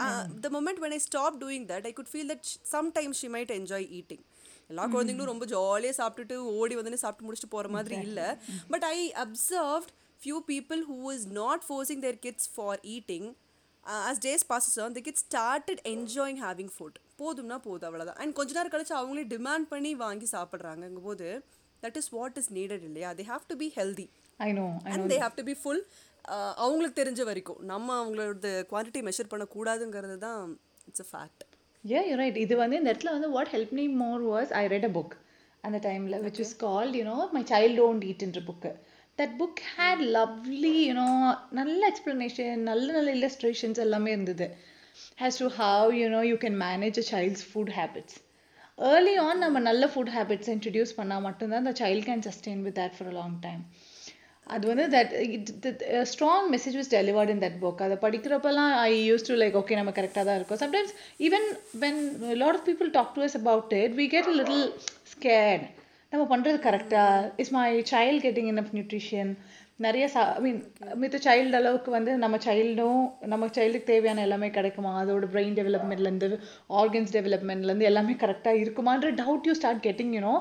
the 0.44 0.48
moment 0.56 0.80
when 0.84 0.94
I 0.96 1.00
stop 1.08 1.36
doing 1.44 1.66
that 1.72 1.86
I 1.90 1.92
could 1.98 2.10
feel 2.12 2.30
that 2.32 2.48
sometimes 2.74 3.20
she 3.22 3.30
might 3.36 3.52
enjoy 3.58 3.86
eating 3.98 4.24
எல்லா 4.70 4.84
குழந்தைங்களும் 4.94 5.30
ரொம்ப 5.32 5.46
ஜாலியாக 5.54 5.96
சாப்பிட்டுட்டு 6.00 6.36
ஓடி 6.60 6.74
வந்து 6.78 7.02
சாப்பிட்டு 7.04 7.26
முடிச்சுட்டு 7.26 7.54
போகிற 7.54 7.68
மாதிரி 7.76 7.96
இல்லை. 8.06 8.28
But 8.72 8.86
I 8.94 8.98
observed 9.24 9.92
few 10.26 10.38
people 10.44 10.80
who 10.88 11.00
is 11.10 11.24
not 11.32 11.64
forcing 11.64 12.00
their 12.00 12.16
kids 12.18 12.44
for 12.56 12.72
eating 12.94 13.24
uh, 13.84 14.02
as 14.10 14.18
days 14.20 14.42
passes 14.44 14.76
on 14.78 14.92
the 14.92 15.02
kids 15.02 15.20
started 15.26 15.80
enjoying 15.90 16.38
having 16.46 16.70
food 16.78 16.94
போதும்னா 17.20 17.56
போதும் 17.66 17.88
அவ்வளோதான் 17.88 18.18
அண்ட் 18.22 18.34
கொஞ்ச 18.38 18.50
நேரம் 18.56 18.72
கழிச்சு 18.72 18.94
அவங்களே 18.98 19.24
டிமாண்ட் 19.34 19.66
பண்ணி 19.72 19.92
வாங்கி 20.02 20.26
சாப்பிட்றாங்க 20.32 21.00
போது 21.06 21.28
that 21.82 21.96
is 22.00 22.10
what 22.16 22.38
is 22.40 22.50
needed 22.58 22.84
இல்லையா 22.88 23.10
they 23.18 23.24
have 23.30 23.44
to 23.52 23.56
be 23.62 23.68
healthy 23.78 24.06
I 24.40 24.48
know 24.58 24.66
and 24.92 25.06
they 25.12 25.18
have 25.24 25.36
to 25.40 25.44
be 25.50 25.56
full 25.62 25.82
அவங்களுக்கு 26.64 26.96
தெரிஞ்ச 27.00 27.22
வரைக்கும் 27.30 27.60
நம்ம 27.72 27.88
அவங்களோட 28.00 28.50
குவான்டிட்டி 28.72 29.02
மெஷர் 29.08 29.30
பண்ணக்கூடாதுங்கிறது 29.34 30.18
தான் 30.28 30.42
it's 30.90 31.04
a 31.06 31.10
fact 31.12 31.44
Yeah, 31.84 32.04
you're 32.06 32.18
right. 32.20 32.36
இது 32.44 32.54
வந்து 32.60 32.76
இந்த 32.78 32.90
இடத்துல 32.92 33.10
வந்து 33.16 33.28
what 33.34 33.48
helped 33.54 33.74
me 33.78 33.84
more 34.00 34.20
was 34.30 34.46
I 34.60 34.66
read 34.72 34.84
a 34.88 34.94
book 34.96 35.12
அந்த 35.64 35.78
டைம்ல 35.84 36.16
which 36.24 36.40
is 36.44 36.50
called 36.62 36.94
you 37.00 37.04
know 37.08 37.20
my 37.36 37.42
child 37.50 37.72
don't 37.82 38.02
eat 38.10 38.22
that 39.18 39.34
book 39.38 39.60
had 39.72 40.02
lovely 40.16 40.74
you know 40.82 41.08
நல்ல 41.58 41.80
எக்ஸ்ப்ளனேஷன் 41.90 42.62
நல்ல 42.70 42.86
நல்ல 42.92 43.10
இல்லஸ்ட்ரேஷன்ஸ் 43.16 43.80
எல்லாமே 43.84 44.12
இருந்தது 44.12 44.46
has 45.20 45.40
to 45.42 45.48
how 45.58 45.88
you know 46.00 46.22
you 46.28 46.36
can 46.44 46.58
manage 46.62 46.98
a 46.98 47.06
child's 47.10 47.44
food 47.50 47.74
habits 47.78 48.16
early 48.78 49.14
on 49.24 49.38
நம்ம 49.38 49.58
நல்ல 49.66 49.84
food 49.92 50.14
habits 50.16 50.50
introduce 50.54 50.96
பண்ணால் 50.96 51.26
மட்டும்தான் 51.26 51.62
அந்த 51.64 51.74
child 51.82 52.06
can 52.08 52.24
sustain 52.26 52.64
with 52.66 52.78
that 52.80 52.96
for 52.96 53.08
a 53.08 53.14
long 53.14 53.38
time 53.42 53.62
அது 54.46 54.64
வந்து 54.70 54.84
that 54.90 55.12
it 55.28 55.48
strong 56.10 56.48
message 56.50 56.76
was 56.80 56.92
delivered 56.92 57.32
in 57.32 57.42
that 57.44 57.58
book 57.62 57.80
அதை 57.86 57.96
படிக்கிறப்பெல்லாம் 58.04 58.74
I 58.82 58.92
use 59.02 59.26
to 59.28 59.36
like 59.40 59.56
okay 59.60 59.78
நம்ம 59.80 59.94
கரெக்டாக 59.96 60.24
தான் 60.28 60.38
இருக்கும் 60.38 60.60
sometimes 60.62 60.92
even 61.20 61.46
when 61.82 62.00
lot 62.42 62.58
of 62.58 62.66
people 62.68 62.90
talk 62.96 63.14
to 63.16 63.24
us 63.26 63.36
about 63.40 63.74
it 63.80 63.96
we 63.96 64.06
get 64.14 64.30
little 64.36 64.64
scared 65.14 65.66
நம்ம 66.12 66.24
பண்ணுறது 66.30 66.58
கரெக்டாக 66.66 67.30
is 67.36 67.50
my 67.50 67.62
child 67.90 68.20
getting 68.24 68.50
in 68.50 68.60
nutrition 68.72 69.30
நிறைய 69.76 70.08
சா 70.08 70.20
ஐ 70.32 70.40
மீன் 70.40 70.60
மித்த 71.02 71.16
சைல்டு 71.24 71.56
அளவுக்கு 71.56 71.90
வந்து 71.90 72.12
நம்ம 72.18 72.36
சைல்டும் 72.36 73.00
நம்ம 73.26 73.46
சைல்டுக்கு 73.46 73.90
தேவையான 73.90 74.22
எல்லாமே 74.22 74.50
கிடைக்குமா? 74.50 74.92
அதோட 75.02 75.26
பிரெயின் 75.32 75.58
டெவலப்மெண்ட்லேருந்து 75.60 76.38
ஆர்கன்ஸ் 76.70 77.12
டெவலப்மெண்ட்லேருந்து 77.18 77.88
எல்லாமே 77.90 78.12
கரெக்டாக 78.12 78.62
இருக்குமான்ற 78.62 79.10
doubt 79.14 79.48
you 79.48 79.54
start 79.54 79.82
getting 79.82 80.14
you know 80.18 80.34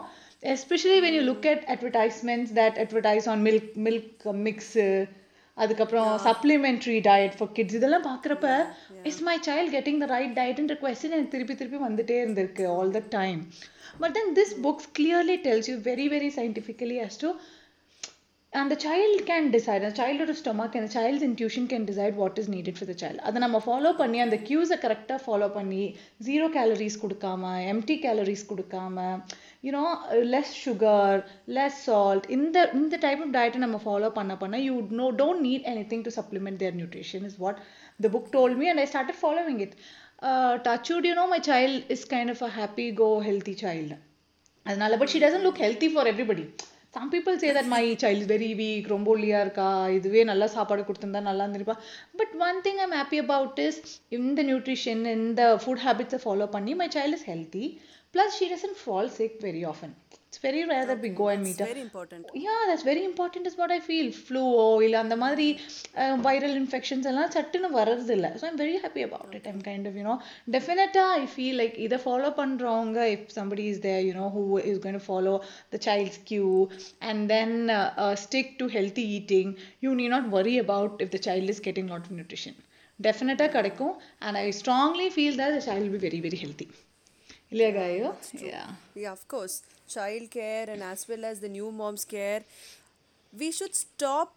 especially 0.53 1.00
when 1.05 1.17
you 1.19 1.24
look 1.31 1.48
at 1.48 1.65
advertisements 1.67 2.53
that 2.53 2.79
advertise 2.86 3.29
on 3.29 3.43
milk 3.45 3.72
milk 3.88 4.25
mix 4.48 4.88
அதுக்கப்புறம் 5.58 6.12
சப்ளிமெண்ட்ரி 6.26 6.98
டயட் 7.08 7.36
ஃபார் 7.38 7.52
கிட்ஸ் 7.58 7.78
இதெல்லாம் 7.80 8.08
பார்க்குறப்ப 8.10 8.48
is 9.12 9.22
my 9.28 9.36
child 9.48 9.74
getting 9.76 10.02
the 10.04 10.08
right 10.16 10.34
டயட்ன்ற 10.40 10.76
question 10.82 11.16
எனக்கு 11.18 11.34
திருப்பி 11.36 11.56
திருப்பி 11.60 11.80
வந்துட்டே 11.86 12.18
இருந்திருக்கு 12.24 12.66
all 12.78 12.96
the 12.98 13.02
time 13.18 13.42
but 14.02 14.16
then 14.18 14.34
this 14.40 14.56
books 14.66 14.90
clearly 15.00 15.38
tells 15.46 15.70
you 15.72 15.78
very 15.92 16.08
very 16.16 16.32
scientifically 16.40 17.00
as 17.08 17.22
to 17.24 17.30
and 18.54 18.72
the 18.72 18.78
child 18.78 19.26
can 19.26 19.46
decide 19.52 19.82
the 19.82 19.92
childhood 19.92 20.30
stomach 20.34 20.76
and 20.76 20.84
the 20.88 20.94
child's 20.94 21.22
intuition 21.22 21.64
can 21.68 21.84
decide 21.84 22.16
what 22.16 22.38
is 22.40 22.48
needed 22.48 22.76
for 22.80 22.86
the 22.90 22.96
child. 23.02 23.18
அதை 23.28 23.38
நம்ம 23.44 23.58
follow 23.66 23.92
பண்ணி 23.98 24.20
அந்த 24.26 24.38
கியூஸை 24.48 24.78
கரெக்டாக 24.84 25.20
follow 25.26 25.48
பண்ணி 25.56 25.82
zero 26.28 26.46
calories 26.56 26.98
கொடுக்காம 27.02 27.52
empty 27.72 27.96
calories 28.06 28.46
கொடுக்காம 28.52 28.96
you know 29.65 29.84
less 30.34 30.53
sugar 30.63 31.19
less 31.57 31.79
salt 31.88 32.25
இந்த 32.38 32.57
இந்த 32.79 32.98
டைப் 33.05 33.22
ஆஃப் 33.25 33.34
டயட்டை 33.38 33.62
நம்ம 33.65 33.79
ஃபாலோ 33.86 34.10
பண்ண 34.19 34.36
பண்ண 34.43 34.60
you 34.67 34.75
know 35.01 35.07
don't 35.22 35.43
need 35.48 35.67
any 35.74 35.86
thing 35.93 36.05
to 36.07 36.13
supplement 36.19 36.62
their 36.63 36.77
nutrition 36.79 37.25
is 37.29 37.39
what 37.45 37.60
the 38.05 38.12
book 38.15 38.29
told 38.36 38.55
me 38.62 38.67
and 38.74 38.84
I 38.86 38.88
start 38.93 39.19
following 39.24 39.62
it 39.67 39.75
touched 40.67 41.07
you 41.10 41.15
know 41.22 41.27
my 41.34 41.41
child 41.51 41.91
is 41.95 42.05
kind 42.13 42.34
of 42.36 42.43
a 42.50 42.51
happy 42.60 42.88
go 43.01 43.10
healthy 43.29 43.55
child 43.63 43.98
அதனால 44.65 44.98
but 45.01 45.12
she 45.13 45.19
doesn't 45.25 45.48
look 45.48 45.62
healthy 45.65 45.89
for 45.95 46.10
everybody 46.12 46.45
some 46.95 47.10
people 47.13 47.38
say 47.41 47.48
that 47.55 47.72
my 47.74 47.81
child 48.03 48.22
is 48.22 48.29
very 48.34 48.50
weak 48.60 48.86
ரொம்ப 48.93 49.07
ஒல்லியாக 49.13 49.45
இருக்கா 49.45 49.65
இதுவே 49.98 50.22
நல்லா 50.29 50.48
சாப்பாடு 50.53 50.86
கொடுத்துருந்தா 50.88 51.22
நல்லா 51.29 51.43
இருந்திருப்பா. 51.45 51.75
But 52.19 52.34
one 52.48 52.60
thing 52.67 52.79
I'm 52.86 52.95
happy 53.00 53.17
about 53.24 53.60
is 53.65 53.79
இந்த 54.17 54.43
நியூட்ரிஷன் 54.50 55.01
இந்த 55.15 55.41
ஃபுட் 55.63 55.84
ஹேபிட்ஸை 55.88 56.19
ஃபாலோ 56.25 56.48
பண்ணி 56.55 56.74
my 56.81 56.88
child 56.95 57.17
is 57.17 57.27
healthy 57.31 57.65
plus 58.15 58.38
she 58.39 58.48
doesn't 58.51 58.79
fall 58.81 59.12
sick 59.15 59.38
very 59.45 59.63
often 59.69 59.93
it's 60.27 60.45
very 60.45 60.62
rare 60.69 60.88
that 60.89 61.03
we 61.03 61.10
go 61.19 61.25
and 61.31 61.43
meet 61.45 61.62
very 61.63 61.81
important 61.84 62.31
yeah 62.41 62.55
that's 62.69 62.86
very 62.88 63.03
important 63.10 63.48
is 63.50 63.57
what 63.60 63.74
I 63.75 63.79
feel 63.86 64.10
ஃப்ளூவோ 64.19 64.63
இல்லை 64.86 64.98
அந்த 65.03 65.15
மாதிரி 65.22 65.45
viral 66.25 66.55
infections 66.62 67.07
எல்லாம் 67.12 67.31
சட்டுன்னு 67.36 67.69
வர்றது 67.77 68.13
இல்லை 68.17 68.31
so 68.39 68.45
I'm 68.50 68.60
very 68.62 68.75
happy 68.84 69.03
about 69.07 69.36
it 69.39 69.48
I'm 69.51 69.62
kind 69.67 69.88
of 69.91 69.98
you know 70.00 70.15
டெஃபினட்டாக 70.55 71.19
I 71.19 71.25
feel 71.34 71.57
like 71.62 71.77
இதை 71.86 72.00
follow 72.03 72.31
பண்ணுறவங்க 72.39 73.07
if 73.15 73.27
somebody 73.38 73.65
is 73.72 73.81
there 73.86 74.01
you know 74.10 74.27
who 74.36 74.43
is 74.65 74.81
going 74.86 75.00
to 75.00 75.05
follow 75.07 75.36
the 75.74 75.79
child's 75.88 76.22
cue 76.31 76.48
and 77.10 77.24
then 77.34 77.55
stick 78.25 78.53
to 78.60 78.67
healthy 78.75 79.05
eating 79.17 79.53
you 79.86 79.93
need 79.95 80.07
not 80.15 80.29
worry 80.29 80.55
about 80.60 81.03
if 81.05 81.13
the 81.15 81.22
child 81.27 81.53
is 81.55 81.63
getting 81.67 81.91
lot 81.93 82.07
of 82.07 82.17
nutrition 82.19 82.57
டெஃபினட்டாக 83.00 83.51
கிடைக்கும் 83.51 83.95
and 84.22 84.38
I 84.38 84.48
strongly 84.60 85.10
feel 85.15 85.39
that 85.41 85.55
the 85.57 85.63
child 85.69 85.93
be 85.95 86.01
very 86.05 86.22
very 86.22 86.39
healthy 86.43 86.67
இல்லையா 87.56 87.72
காயோ 87.76 88.10
யா 88.48 88.64
Yeah, 88.96 89.12
of 89.12 89.24
course. 89.28 89.56
Child 89.88 90.26
care 90.32 90.68
and 90.70 90.84
as 90.86 91.02
well 91.08 91.24
as 91.26 91.40
the 91.40 91.50
new 91.50 91.70
mom's 91.72 92.06
care. 92.14 92.42
We 93.34 93.50
should 93.52 93.76
stop. 93.78 94.30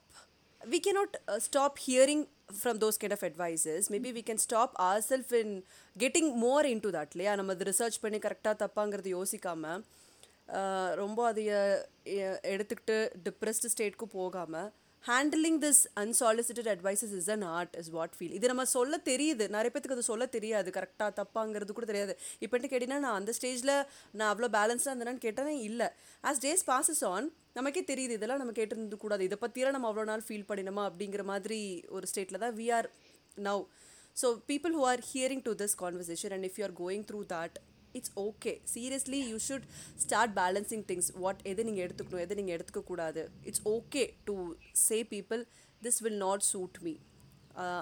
We 0.63 0.79
cannot 0.81 1.11
uh, 1.25 1.39
stop 1.41 1.75
hearing 1.79 2.21
from 2.55 2.77
those 2.79 2.97
kind 2.99 3.13
of 3.13 3.23
advices. 3.23 3.89
Maybe 3.91 4.11
we 4.13 4.23
can 4.23 4.39
stop 4.39 4.71
ourselves 4.81 5.33
in 5.33 5.51
getting 5.97 6.27
more 6.39 6.65
into 6.67 6.91
that. 6.91 7.09
இல்லையா 7.13 7.35
நம்ம 7.35 7.53
அது 7.53 7.69
research 7.71 7.99
பண்ணி 8.01 8.19
கரெக்டாக 8.19 8.57
தப்பாங்கிறது 8.59 9.11
யோசிக்காம 9.17 9.73
ஆஹ் 10.49 10.93
ரொம்ப 10.95 11.33
அதைய 11.33 11.53
எ- 12.17 12.39
எடுத்துக்கிட்டு 12.47 12.97
depressed 13.27 13.73
ஸ்டேட்க்கு 13.75 14.07
போகாமல் 14.15 14.69
handling 15.05 15.59
this 15.65 15.81
unsolicited 16.03 16.69
advices 16.73 17.13
is 17.19 17.29
an 17.35 17.45
art 17.59 17.75
is 17.81 17.91
what 17.97 18.15
feel 18.17 18.35
இது 18.39 18.51
நம்ம 18.53 18.65
சொல்ல 18.75 18.99
தெரியுது. 19.11 19.45
நிறைய 19.57 19.71
பேத்துக்கு 19.75 19.97
அது 19.99 20.07
சொல்ல 20.11 20.27
தெரியாது. 20.37 20.69
கரெக்டாக 20.79 21.11
தப்பாங்கிறது 21.21 21.77
கூட 21.79 21.87
தெரியாது. 21.91 22.15
இப்போட்டு 22.45 22.71
கேட்டிங்கன்னா 22.73 23.05
நான் 23.07 23.19
அந்த 23.21 23.35
ஸ்டேஜில் 23.39 23.75
நான் 24.19 24.31
அவ்வளோ 24.33 24.51
பேலன்ஸாக 24.57 24.93
இருந்தேனான்னு 24.93 25.25
கேட்டேன் 25.27 25.61
இல்லை. 25.69 25.89
ஆஸ் 26.25 26.43
டேஸ் 26.47 26.65
பாசஸ் 26.71 27.03
ஆன் 27.13 27.29
நமக்கே 27.59 27.85
தெரியுது 27.93 28.17
இதெல்லாம் 28.19 28.43
நம்ம 28.43 28.55
கேட்டிருந்து 28.61 28.99
கூடாது. 29.05 29.23
இதை 29.29 29.39
பற்றியெல்லாம் 29.45 29.77
நம்ம 29.79 29.91
அவ்வளோ 29.93 30.07
நாள் 30.13 30.27
ஃபீல் 30.29 30.49
பண்ணினோமா 30.51 30.85
அப்படிங்கிற 30.91 31.25
மாதிரி 31.33 31.61
ஒரு 31.99 32.09
ஸ்டேட்டில் 32.13 32.43
தான் 32.45 32.57
we 32.61 32.69
are 32.79 32.89
now 33.49 33.65
so 34.17 34.29
people 34.53 34.75
who 34.81 34.85
are 34.93 35.03
hearing 35.13 35.45
to 35.49 35.55
this 35.65 35.77
conversation 35.85 36.35
and 36.37 36.47
if 36.51 36.59
you 36.61 36.67
are 36.69 36.77
going 36.85 37.07
through 37.11 37.21
that 37.35 37.55
it's 37.95 38.13
okay 38.23 38.53
seriously 38.75 39.21
you 39.31 39.37
should 39.47 39.67
start 39.99 40.35
balancing 40.37 40.85
things 40.91 41.11
what 41.17 41.43
எது 41.47 41.67
நீங்கள் 41.69 41.85
எடுத்துக்கணும் 41.87 42.25
எதை 42.25 42.37
நீங்கள் 42.41 42.57
எடுத்துக்கக்கூடாது 42.57 43.25
it's 43.45 43.65
okay 43.69 44.05
to 44.25 44.37
say 44.87 44.99
people 45.13 45.43
this 45.83 46.01
will 46.05 46.21
not 46.27 46.45
suit 46.45 46.79
me 46.79 46.95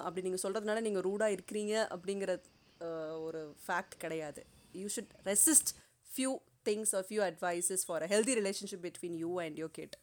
அப்படி 0.05 0.21
நீங்கள் 0.21 0.43
சொல்கிறதுனால 0.43 0.81
நீங்கள் 0.81 1.05
ரூடாக 1.09 1.35
இருக்கிறீங்க 1.37 1.73
அப்படிங்கிற 1.95 2.31
ஒரு 3.27 3.41
ஃபேக்ட் 3.65 3.95
கிடையாது 3.99 4.41
you 4.73 4.87
should 4.95 5.13
resist 5.25 5.71
few 6.09 6.31
things 6.63 6.93
or 6.95 7.05
few 7.09 7.21
advices 7.27 7.85
for 7.87 8.03
a 8.03 8.09
healthy 8.13 8.35
relationship 8.41 8.83
between 8.87 9.17
you 9.23 9.31
and 9.45 9.59
your 9.63 9.73
kid 9.77 9.95